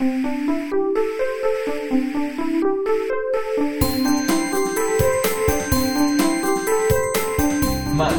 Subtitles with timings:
[0.00, 0.06] 慢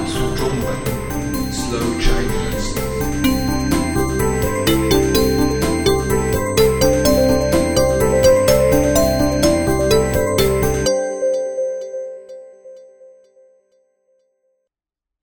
[0.05, 0.60] 速中文
[1.54, 2.76] ，Slow Chinese。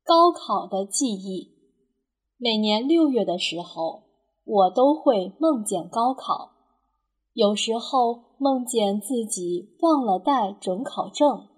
[0.02, 1.52] 高考的记忆，
[2.38, 4.05] 每年六月的时候，
[4.46, 6.52] 我都会梦见高考。
[7.32, 11.48] 有时候梦见自己忘了带准考证，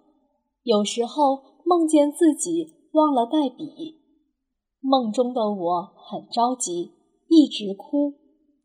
[0.62, 4.00] 有时候梦见自己忘了带笔。
[4.80, 6.94] 梦中的我很着急，
[7.28, 8.14] 一直哭，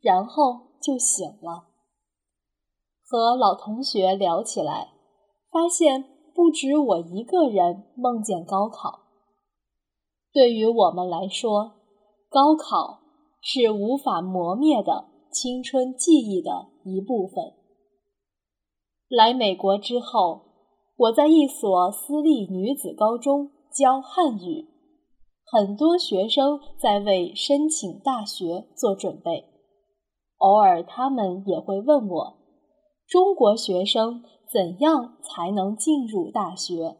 [0.00, 1.68] 然后就醒了。
[3.06, 4.94] 和老同学聊起来，
[5.50, 9.00] 发现不止我一个人梦见高考。
[10.32, 11.74] 对于我们来说，
[12.28, 13.02] 高考
[13.46, 17.52] 是无法磨灭的青春记忆的一部分。
[19.06, 20.40] 来美国之后，
[20.96, 24.66] 我在一所私立女子高中教汉语，
[25.44, 29.44] 很多学生在为申请大学做准备。
[30.38, 32.38] 偶尔，他们也会问我：
[33.06, 36.96] 中国学生怎样才能进入大学？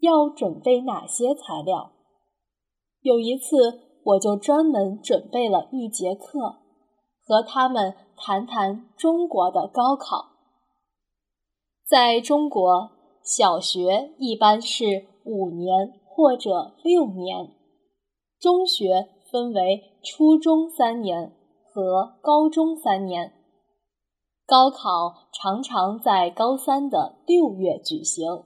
[0.00, 1.92] 要准备哪些材料？
[3.02, 6.56] 有一次，我就专门准备了一节课，
[7.24, 10.30] 和他们谈谈中国的高考。
[11.88, 12.90] 在中国，
[13.22, 17.54] 小学一般是五年或者六年，
[18.40, 21.32] 中学分为初中三年
[21.72, 23.32] 和高中三年，
[24.46, 28.42] 高考常常在高三的六月举行，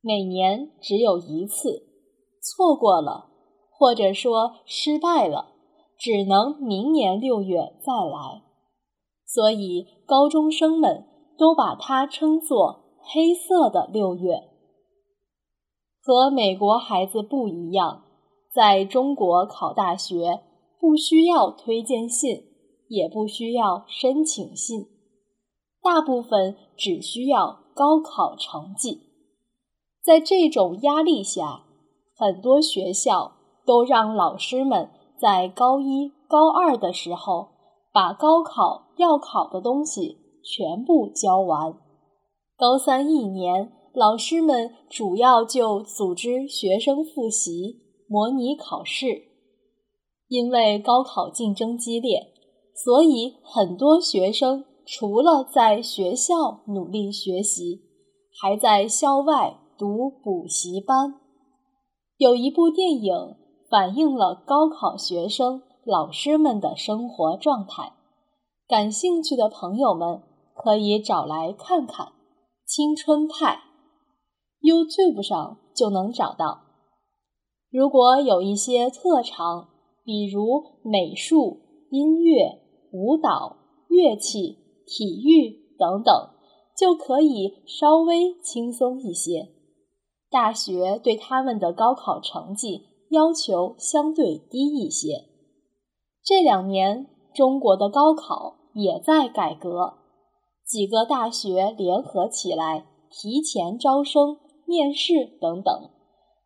[0.00, 1.86] 每年只有一次，
[2.42, 3.26] 错过了。
[3.78, 5.52] 或者说失败了，
[5.96, 8.42] 只能明年六月再来。
[9.24, 11.06] 所以高中生们
[11.38, 14.48] 都把它称作“黑色的六月”。
[16.02, 18.02] 和美国孩子不一样，
[18.52, 20.42] 在中国考大学
[20.80, 22.46] 不需要推荐信，
[22.88, 24.86] 也不需要申请信，
[25.80, 29.02] 大部分只需要高考成绩。
[30.02, 31.66] 在这种压力下，
[32.16, 33.37] 很多学校。
[33.68, 34.88] 都让老师们
[35.20, 37.48] 在高一、高二的时候
[37.92, 41.74] 把高考要考的东西全部教完。
[42.56, 49.24] 高三一年，老师们主要就组织学生复习、模拟考试。
[50.28, 52.32] 因为高考竞争激烈，
[52.74, 57.82] 所以很多学生除了在学校努力学习，
[58.40, 61.20] 还在校外读补习班。
[62.16, 63.36] 有一部电影。
[63.68, 67.92] 反映了高考学生老师们的生活状态。
[68.66, 70.22] 感兴趣的朋友们
[70.54, 72.06] 可以找来看看，
[72.64, 73.60] 《青春派》
[74.66, 76.62] YouTube 上就能找到。
[77.70, 79.68] 如果有一些特长，
[80.02, 82.60] 比如美术、音乐、
[82.92, 83.56] 舞蹈、
[83.88, 86.30] 乐器、体育等等，
[86.74, 89.48] 就可以稍微轻松一些。
[90.30, 92.86] 大学对他们的高考成绩。
[93.10, 95.24] 要求相对低一些。
[96.24, 99.94] 这两年，中国的高考也在改革，
[100.66, 104.36] 几个大学联合起来提前招生、
[104.66, 105.90] 面试等等。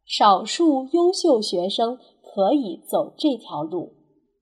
[0.04, 3.92] 少数优秀学生可以走这条路，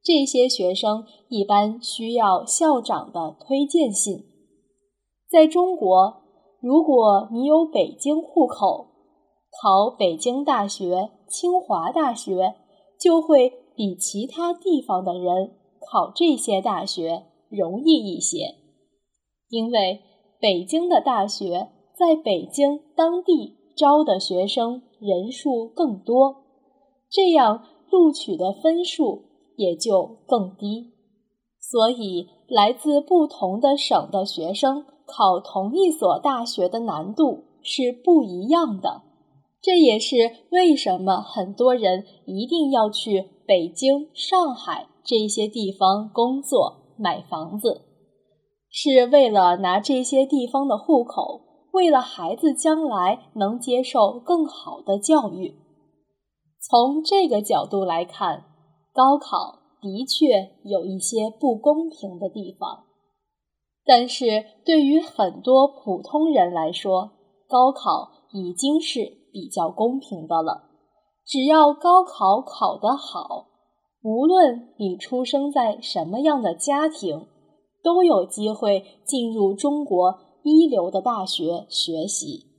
[0.02, 4.24] 这些学生一般需要校长的推荐信。
[5.28, 6.22] 在中国，
[6.60, 8.89] 如果你有北京户口，
[9.62, 11.10] 考北京大学。
[11.30, 12.56] 清华大学
[12.98, 15.52] 就会比其他地方的人
[15.88, 18.56] 考这些大学容易一些，
[19.48, 20.00] 因为
[20.40, 26.42] 北京的大学在北京当地招的学生人数更多，
[27.08, 29.22] 这样录取的分数
[29.54, 30.94] 也就更低，
[31.60, 39.02] 所以来自不同的省的学生考同一所大学的难度是不一样的。
[39.62, 40.16] 这也是
[40.50, 47.82] 为什么很多人一定要去北京、上海这些地方工作、买房子，
[48.70, 51.42] 是为了拿这些地方的户口，
[51.72, 55.54] 为了孩子将来能接受更好的教育。
[56.58, 58.44] 从这个角度来看，
[58.94, 62.84] 高考的确有一些不公平的地方，
[63.84, 67.10] 但是对于很多普通人来说，
[67.46, 69.19] 高考已经是。
[69.32, 70.64] 比较公平的了，
[71.24, 73.46] 只要高考考得好，
[74.02, 77.26] 无论你出生在什么样的家庭，
[77.82, 82.49] 都有机会进入中国一流的大学学习。